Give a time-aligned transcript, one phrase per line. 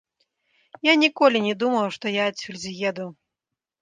[0.87, 3.07] Я ніколі не думаў, што я адсюль з'еду.